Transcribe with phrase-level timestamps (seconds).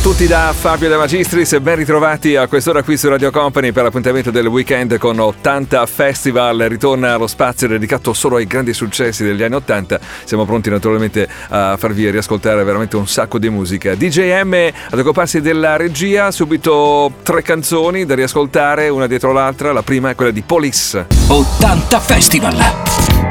[0.00, 3.70] A tutti da Fabio De Magistris e ben ritrovati a quest'ora qui su Radio Company
[3.70, 6.56] per l'appuntamento del weekend con 80 Festival.
[6.56, 10.00] Ritorna lo spazio dedicato solo ai grandi successi degli anni 80.
[10.24, 13.94] Siamo pronti naturalmente a farvi riascoltare veramente un sacco di musica.
[13.94, 19.70] DJM ad occuparsi della regia, subito tre canzoni da riascoltare una dietro l'altra.
[19.70, 21.08] La prima è quella di Police.
[21.26, 22.56] 80 Festival.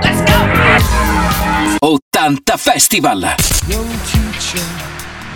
[0.03, 1.87] Let's go!
[2.13, 3.33] 80 Festival.
[3.65, 4.61] Young teacher,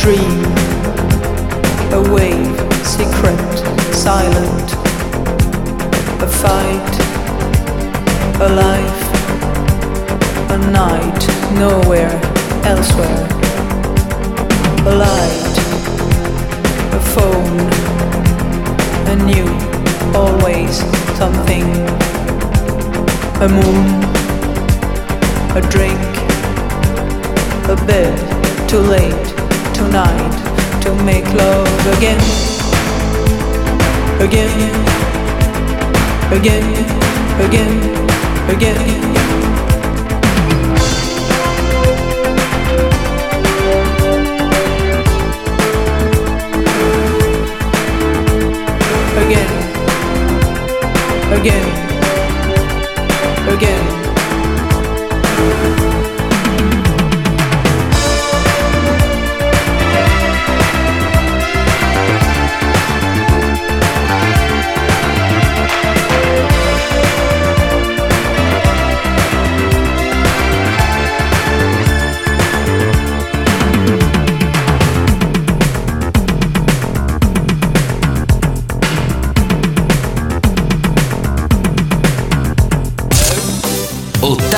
[0.00, 0.40] Dream,
[1.92, 3.36] a wave, secret,
[3.92, 4.68] silent,
[6.22, 6.92] a fight,
[8.40, 9.02] a life,
[10.52, 11.22] a night,
[11.58, 12.18] nowhere,
[12.64, 13.26] elsewhere,
[14.86, 15.56] a light,
[16.96, 17.60] a phone,
[19.12, 19.48] a new,
[20.16, 20.78] always
[21.18, 21.66] something,
[23.44, 23.86] a moon,
[25.58, 26.00] a drink,
[27.68, 28.16] a bed,
[28.66, 29.49] too late,
[29.80, 32.20] tonight, to make love again,
[34.20, 34.50] again,
[36.36, 36.66] again,
[37.40, 37.72] again,
[38.50, 39.10] again.
[49.20, 49.52] Again,
[51.32, 51.69] again.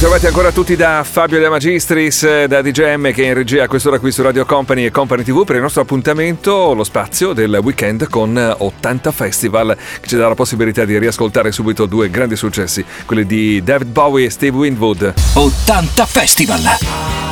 [0.00, 3.98] Ritrovati ancora tutti da Fabio De Magistris, da DJM che è in regia a quest'ora
[3.98, 8.08] qui su Radio Company e Company TV per il nostro appuntamento, lo spazio del weekend
[8.08, 13.26] con 80 Festival che ci dà la possibilità di riascoltare subito due grandi successi, quelli
[13.26, 15.12] di David Bowie e Steve Winwood.
[15.34, 17.29] 80 Festival.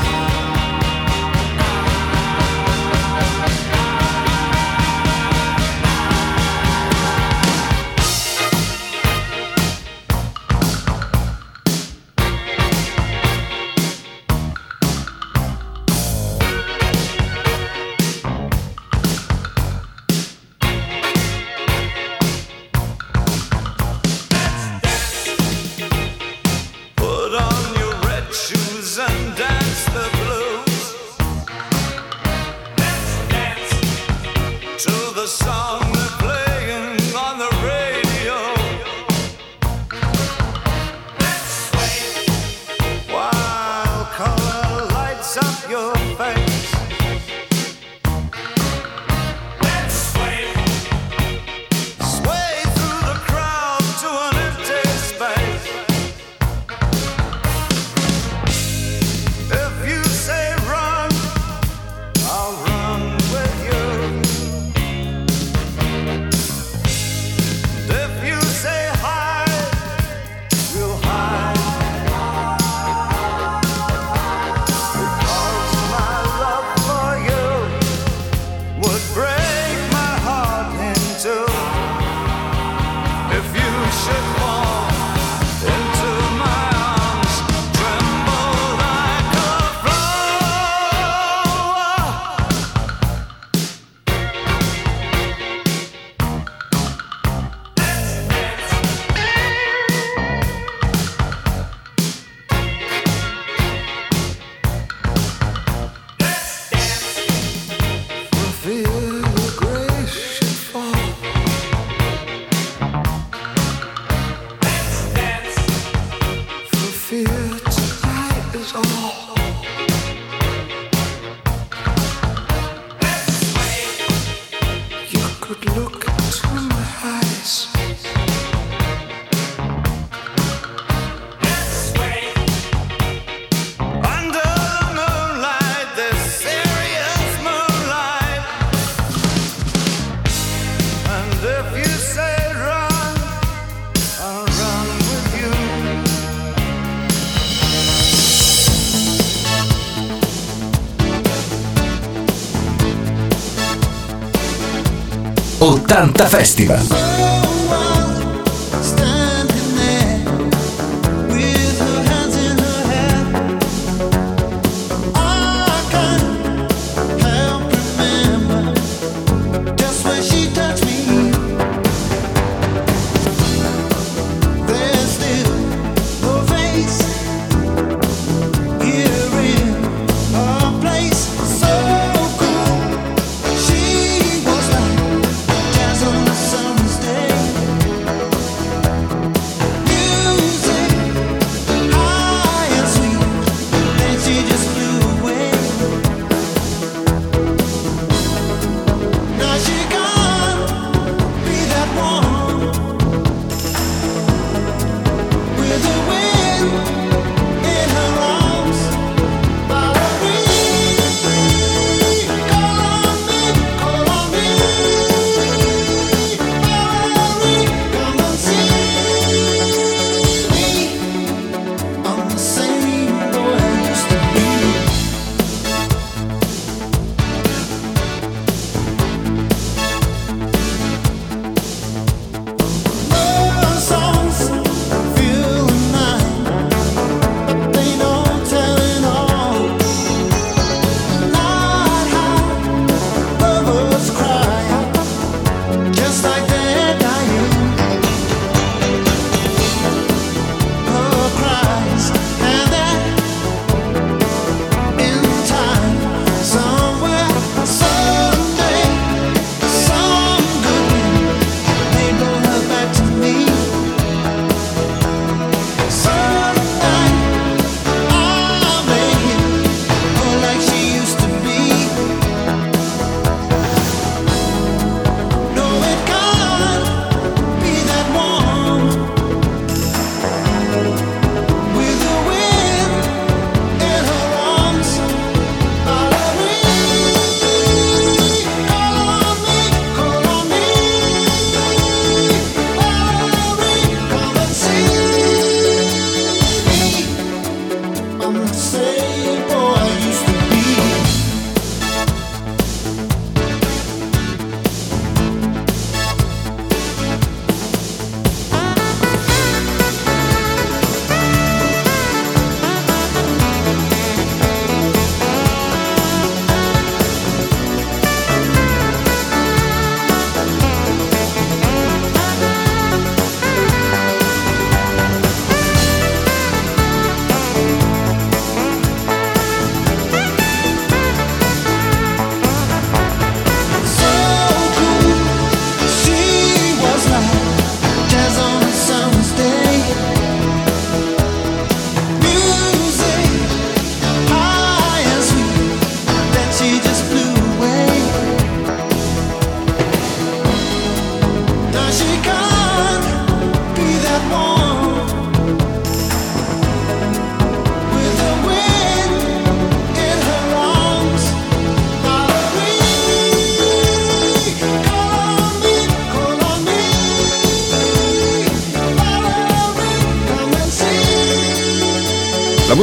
[155.98, 157.17] 80 Festival.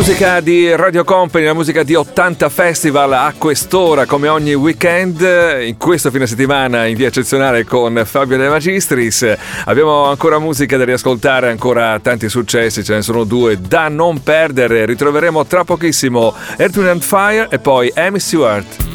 [0.07, 5.19] musica di Radio Company, la musica di 80 Festival a quest'ora come ogni weekend,
[5.65, 9.35] in questo fine settimana in via eccezionale con Fabio De Magistris.
[9.65, 14.85] Abbiamo ancora musica da riascoltare, ancora tanti successi, ce ne sono due da non perdere.
[14.85, 18.95] Ritroveremo tra pochissimo Earth, Wind Fire e poi Amy Stewart.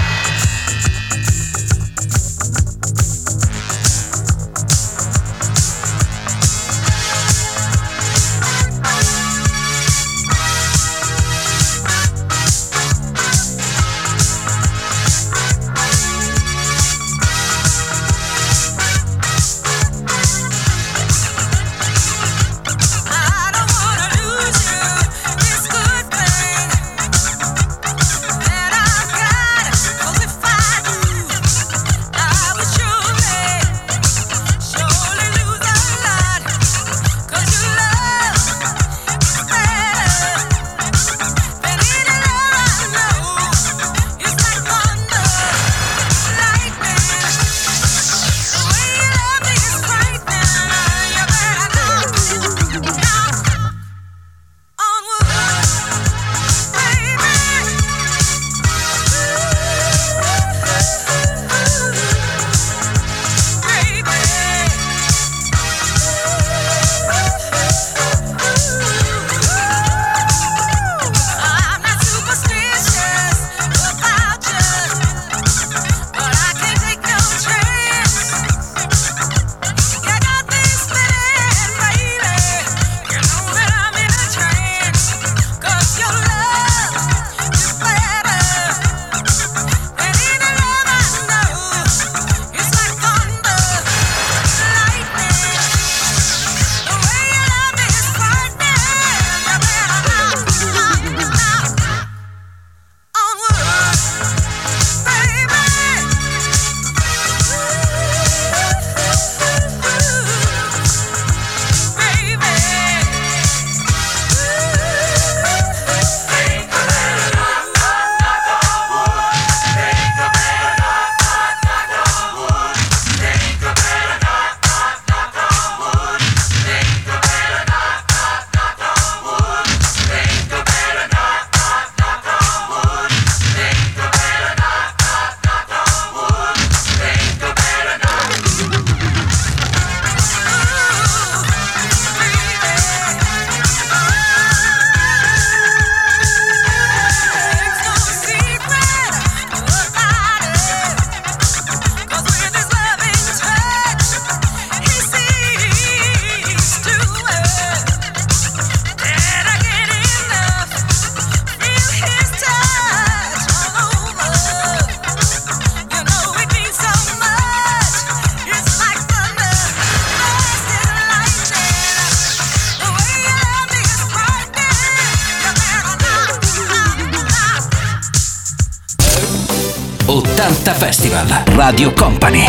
[181.71, 182.45] Radio Company.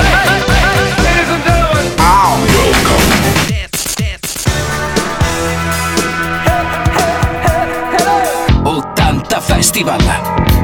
[9.40, 10.00] Festival.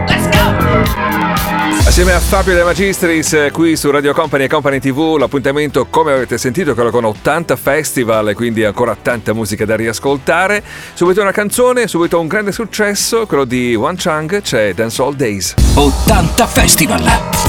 [0.06, 1.86] Let's go!
[1.86, 6.12] Assieme a Fabio De Magistris eh, qui su Radio Company e Company TV, l'appuntamento come
[6.12, 10.62] avete sentito è quello con 80 Festival, e quindi ancora tanta musica da riascoltare.
[10.94, 15.54] Subito una canzone, subito un grande successo, quello di Wan Chang, c'è Dance All Days.
[15.74, 17.47] 80 Festival!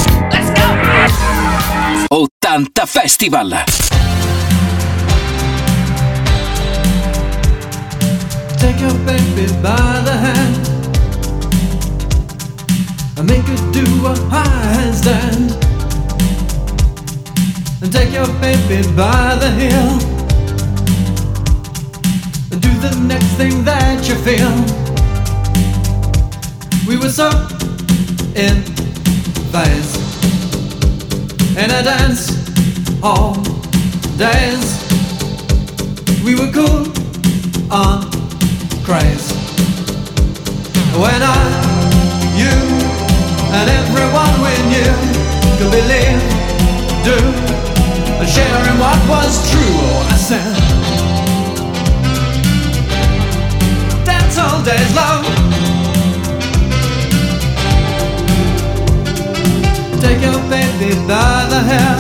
[2.12, 3.52] 80 Festival.
[8.58, 10.68] Take your baby by the hand
[13.18, 14.44] and make her do a high
[14.74, 15.54] handstand.
[17.84, 19.92] And take your baby by the heel
[22.52, 24.56] and do the next thing that you feel.
[26.88, 27.30] We were so
[28.36, 28.64] in
[29.52, 30.09] vice
[31.60, 32.30] in a dance
[33.02, 33.34] hall
[34.16, 34.68] days.
[36.24, 36.88] We were cool
[37.70, 38.00] uh, on
[38.88, 39.28] craze.
[40.96, 41.40] When I,
[42.40, 42.56] you,
[43.58, 44.94] and everyone we knew
[45.58, 46.22] could believe,
[47.04, 47.18] do,
[48.20, 49.76] and share in what was true.
[49.84, 50.56] Oh, I said,
[54.06, 55.49] dance hall days long.
[60.10, 61.98] Take your baby by the hair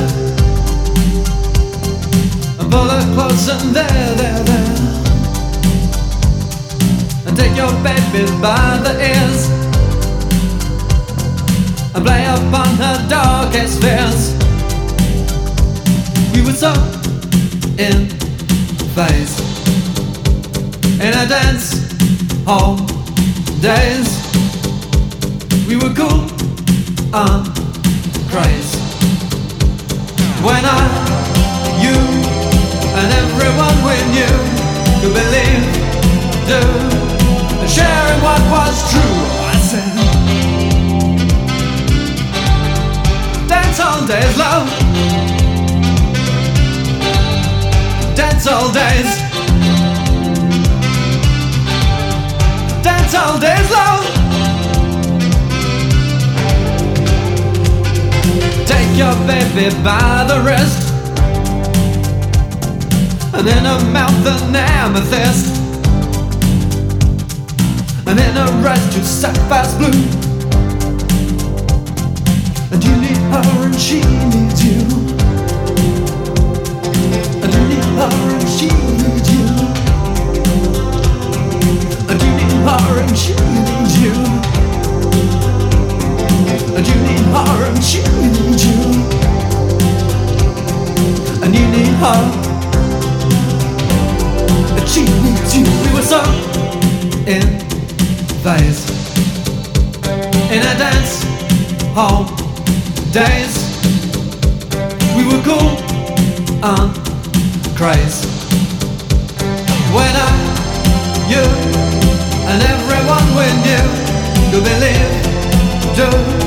[2.59, 4.75] and pull her close and there, there, there.
[7.27, 9.41] And take your baby by the ears
[11.93, 14.33] and play upon her darkest fears.
[16.33, 16.73] We were so
[17.77, 18.09] in
[18.97, 19.37] phase
[20.99, 21.93] in a dance
[22.43, 22.77] hall
[23.61, 24.09] days.
[25.67, 26.25] We were cool
[27.13, 27.58] on
[28.31, 28.75] craze.
[30.45, 30.81] When I,
[31.81, 31.97] you,
[32.99, 34.35] and everyone we knew
[35.01, 35.65] could believe,
[36.45, 36.61] do,
[37.61, 39.17] and share in what was true.
[39.49, 39.93] I said,
[43.47, 44.67] dance hall days, love.
[48.15, 49.11] Dance hall days.
[52.83, 54.18] Dance hall days, love.
[58.99, 60.91] Your baby by the wrist.
[63.33, 65.55] And in her mouth an amethyst.
[68.05, 70.03] And in her eyes two sapphires blue.
[72.73, 74.81] And you need her and she needs you.
[77.41, 78.67] And you need her and she
[78.99, 79.45] needs you.
[82.09, 84.58] And you need her and she needs you
[86.87, 86.95] you
[87.65, 88.79] and she needs you.
[91.43, 92.21] And you need her
[94.77, 95.65] And she needs you.
[95.65, 96.21] We were so
[97.27, 97.43] in
[98.43, 98.81] phase.
[100.51, 101.23] In a dance
[101.93, 102.25] hall
[103.11, 103.69] days.
[105.17, 105.75] We were cool
[106.63, 106.93] on
[107.75, 108.25] craze
[109.93, 110.31] When I,
[111.27, 111.43] you
[112.49, 113.85] and everyone we knew
[114.51, 116.07] Could believe, do.
[116.07, 116.38] and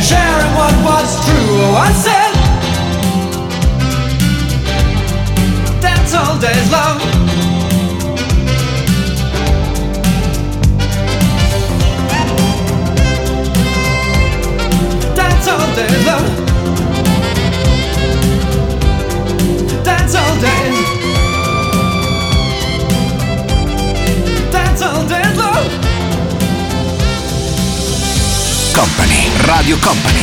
[0.00, 1.76] sharing what was true.
[1.76, 2.31] I said,
[29.82, 30.22] Company.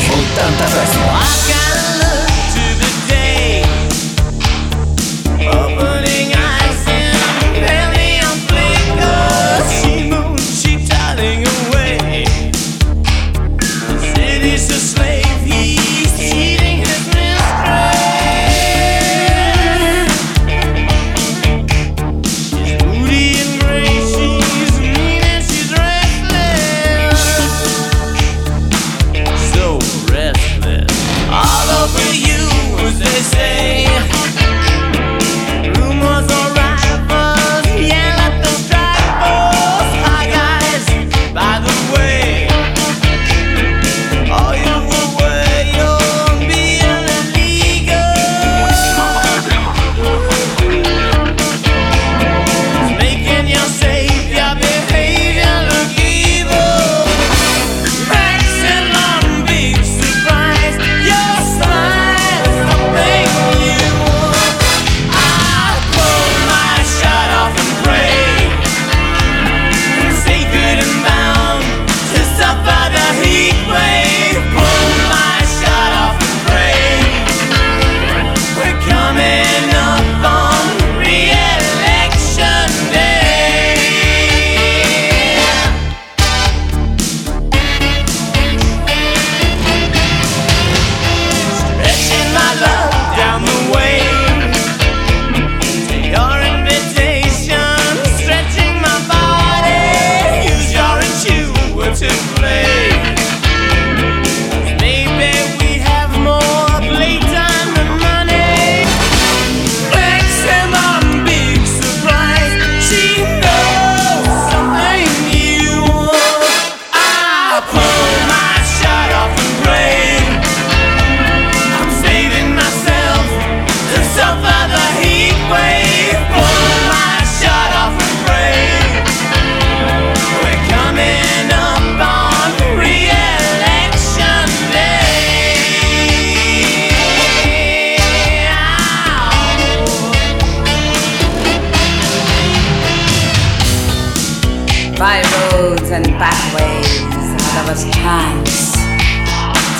[146.19, 148.75] Backways, and there was chance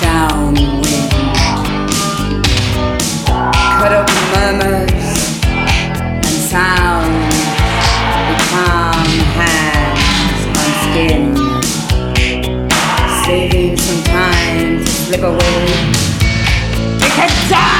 [0.00, 0.86] downwind.
[3.78, 7.12] Cut up murmurs and sound
[8.26, 11.22] with calm hands on skin,
[13.24, 15.66] saving some time to slip away.
[17.00, 17.79] We can die!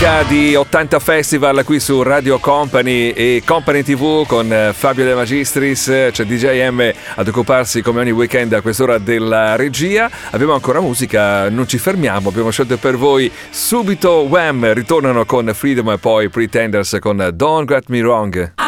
[0.00, 5.12] Musica di 80 Festival qui su Radio Company e Company TV con eh, Fabio De
[5.12, 10.08] Magistris, c'è DJ M ad occuparsi come ogni weekend a quest'ora della regia.
[10.30, 14.72] Abbiamo ancora musica, non ci fermiamo, abbiamo scelto per voi subito Wham!
[14.72, 18.67] Ritornano con Freedom e poi Pretenders con Don't Get Me Wrong.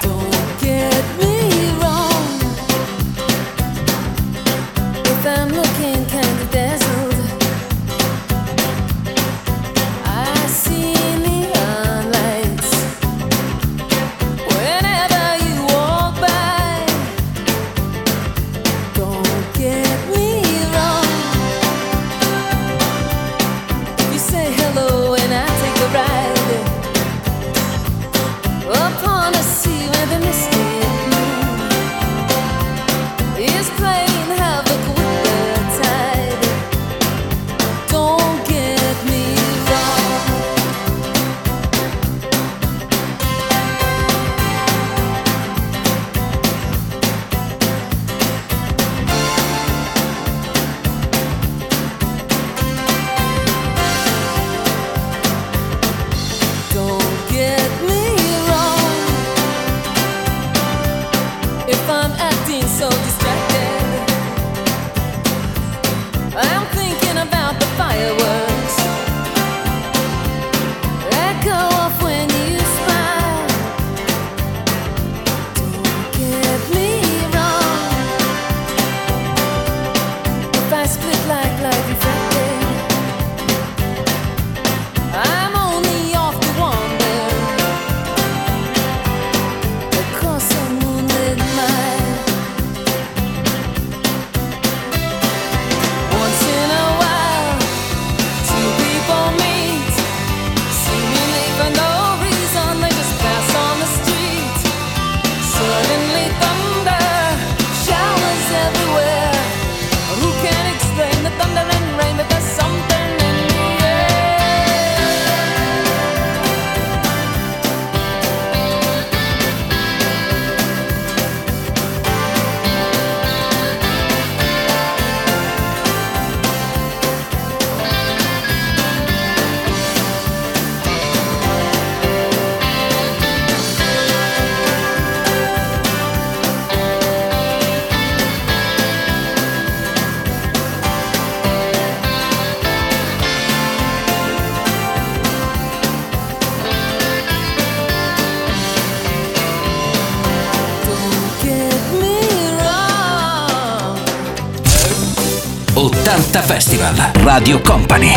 [156.31, 157.11] Delta Festival.
[157.23, 158.13] Radio Company.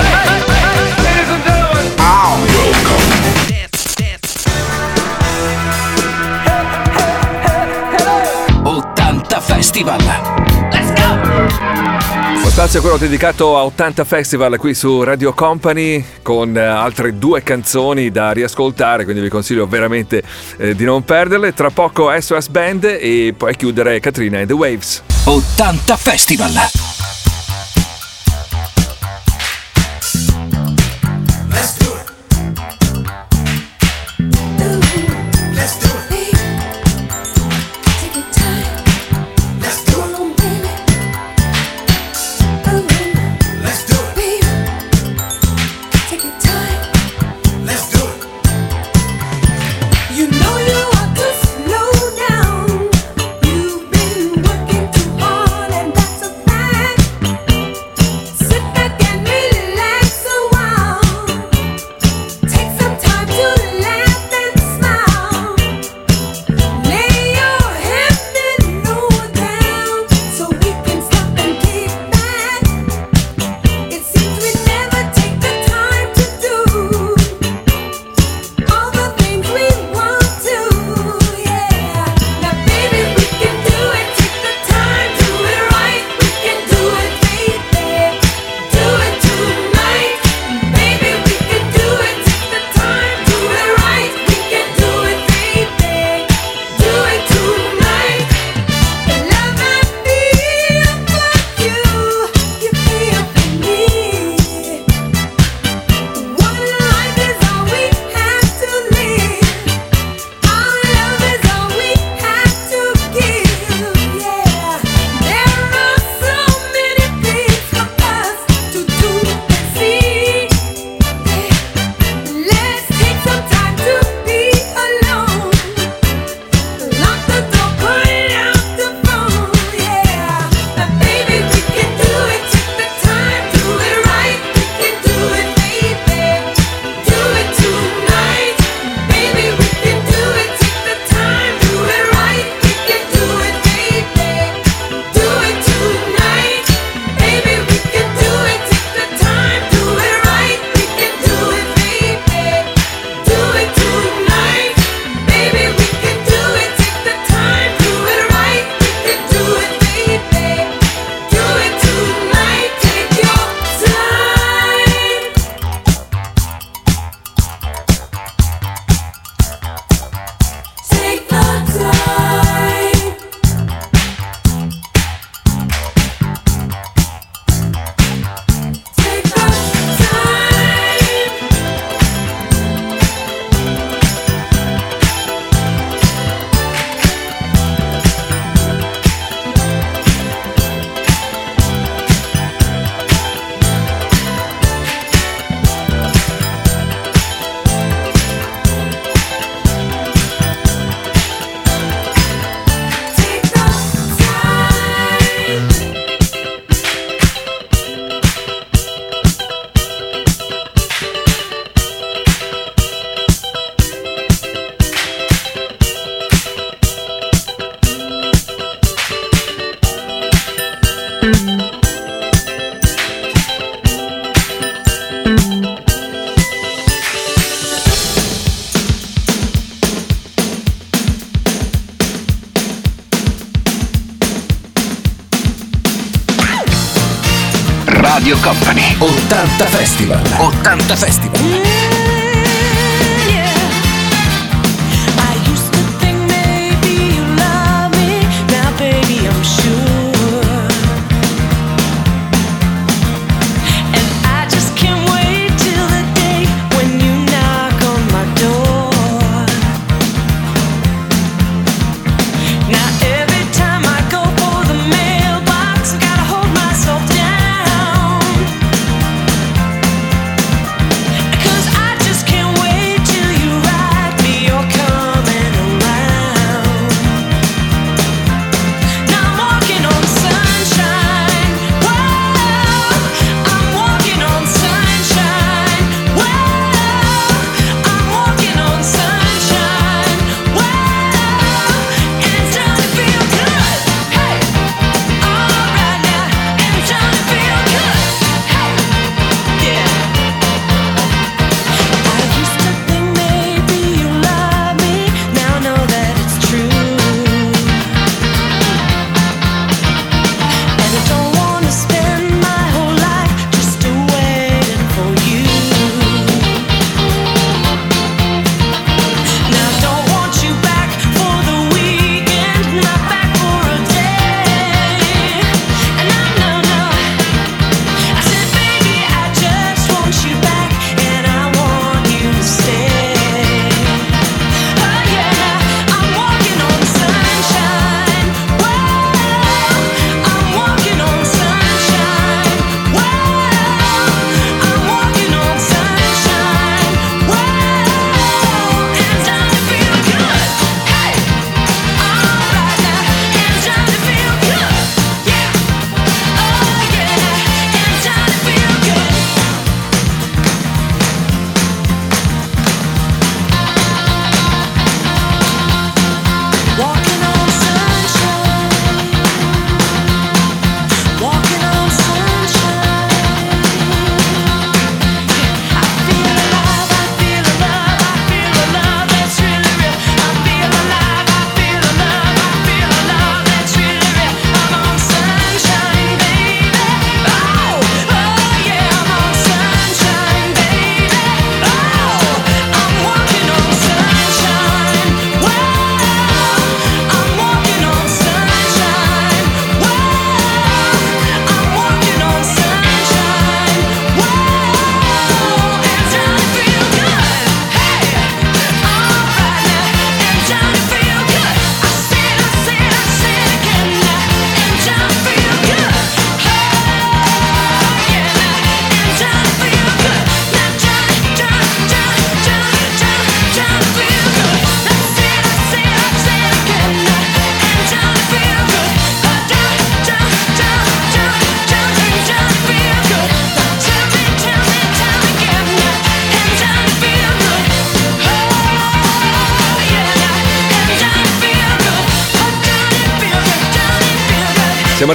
[9.40, 9.98] Festival.
[10.70, 12.40] Let's go!
[12.42, 17.18] Lo spazio è quello dedicato a 80 Festival qui su Radio Company con eh, altre
[17.18, 20.22] due canzoni da riascoltare, quindi vi consiglio veramente
[20.56, 21.52] eh, di non perderle.
[21.52, 25.02] Tra poco SOS Band e poi chiudere Katrina and the Waves.
[25.24, 26.83] 80 Festival!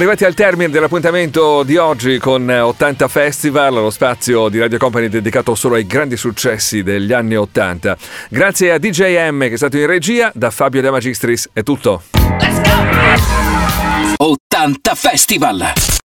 [0.00, 5.08] arrivati al termine dell'appuntamento di oggi con eh, 80 Festival, lo spazio di Radio Company
[5.08, 7.98] dedicato solo ai grandi successi degli anni 80.
[8.30, 12.04] Grazie a DJM che è stato in regia, da Fabio De Magistris è tutto.
[12.38, 14.24] Let's go!
[14.24, 16.00] 80 Festival!